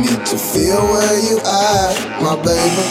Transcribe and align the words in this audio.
need 0.00 0.24
to 0.26 0.38
feel 0.38 0.80
where 0.92 1.18
you 1.28 1.38
at, 1.38 2.22
my 2.22 2.36
baby. 2.42 2.86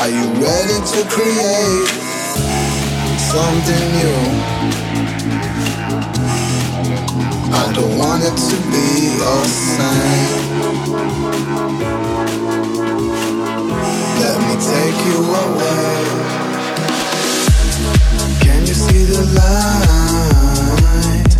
Are 0.00 0.08
you 0.08 0.26
ready 0.44 0.78
to 0.92 1.00
create 1.08 1.88
something 3.32 3.84
new? 3.98 4.20
I 7.54 7.72
don't 7.74 7.96
want 7.96 8.22
it 8.24 8.36
to 8.50 8.56
be 8.72 8.88
the 9.20 9.36
same. 9.46 10.52
Let 14.22 14.36
me 14.48 14.54
take 14.72 14.98
you 15.08 15.18
away. 15.44 15.94
Can 18.40 18.60
you 18.66 18.74
see 18.74 19.04
the 19.04 19.22
light? 19.38 21.32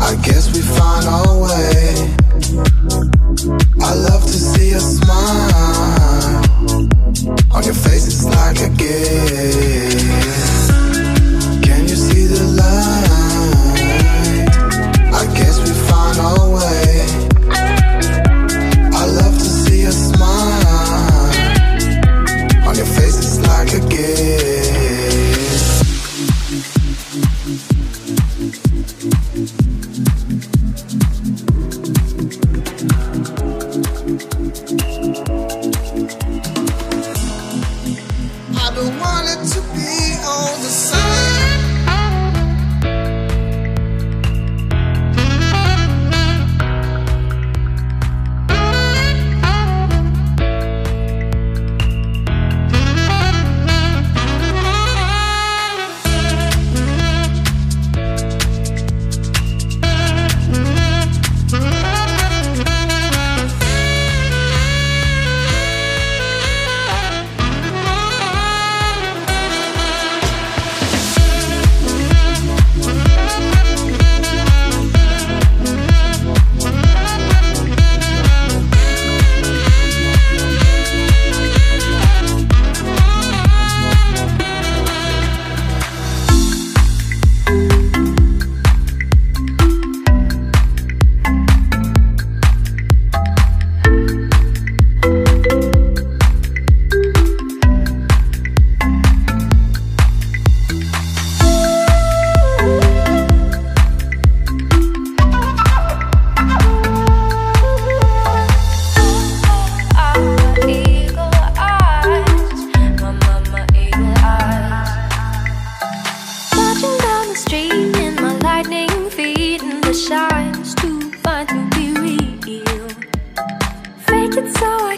I 0.00 0.14
guess 0.22 0.44
we 0.54 0.60
find 0.60 1.06
our 1.06 1.34
way 1.42 2.11
smile 5.04 6.42
on 7.52 7.64
your 7.64 7.74
face, 7.74 8.06
it's 8.06 8.24
like 8.24 8.60
a 8.60 8.68
gift. 8.76 9.71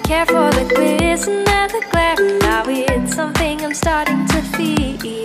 Care 0.04 0.26
for 0.26 0.50
the 0.52 0.64
glisten 0.74 1.44
and 1.48 1.70
the 1.70 1.82
glare. 1.90 2.16
Now 2.40 2.64
it's 2.66 3.14
something 3.14 3.64
I'm 3.64 3.74
starting 3.74 4.26
to 4.28 4.42
feel. 4.56 5.23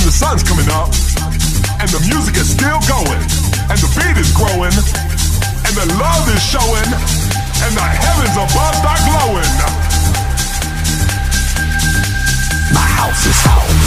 when 0.00 0.06
the 0.06 0.16
sun's 0.16 0.42
coming 0.42 0.68
up, 0.70 0.88
and 1.78 1.88
the 1.92 2.00
music 2.08 2.34
is 2.36 2.48
still 2.48 2.80
going, 2.88 3.20
and 3.68 3.78
the 3.84 3.90
beat 4.00 4.16
is 4.16 4.32
growing, 4.32 4.72
and 4.72 5.74
the 5.76 5.86
love 6.00 6.24
is 6.34 6.40
showing, 6.40 6.88
and 7.60 7.72
the 7.76 7.84
heavens 7.84 8.32
above 8.32 8.80
are 8.80 9.00
glowing. 9.04 9.52
My 12.72 12.88
house 12.96 13.26
is 13.26 13.40
home. 13.44 13.79